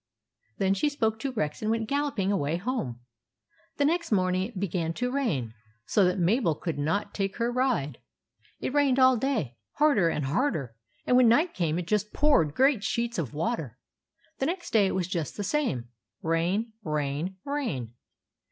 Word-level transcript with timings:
Then 0.57 0.73
she 0.73 0.89
spoke 0.89 1.19
to 1.19 1.31
Rex 1.31 1.61
and 1.61 1.69
went 1.69 1.87
gallop 1.87 2.17
ing 2.17 2.31
away 2.31 2.57
home. 2.57 3.01
The 3.77 3.85
next 3.85 4.11
morning 4.11 4.47
it 4.49 4.59
began 4.59 4.93
to 4.93 5.11
rain, 5.11 5.53
so 5.85 6.03
that 6.05 6.17
Mabel 6.17 6.55
could 6.55 6.79
not 6.79 7.13
take 7.13 7.35
her 7.37 7.51
ride. 7.51 7.99
It 8.59 8.73
rained 8.73 8.97
all 8.97 9.15
day, 9.15 9.59
harder 9.73 10.09
and 10.09 10.25
harder, 10.25 10.73
and 11.05 11.17
when 11.17 11.27
night 11.29 11.53
came 11.53 11.77
it 11.77 11.85
just 11.85 12.13
poured 12.13 12.55
great 12.55 12.83
sheets 12.83 13.19
of 13.19 13.35
water. 13.35 13.77
The 14.39 14.47
next 14.47 14.73
day 14.73 14.87
it 14.87 14.95
was 14.95 15.07
just 15.07 15.37
the 15.37 15.43
same,— 15.43 15.89
rain, 16.23 16.73
rain, 16.83 17.35
rain. 17.45 17.93